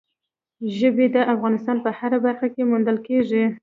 [0.77, 3.43] ژبې د افغانستان په هره برخه کې موندل کېږي.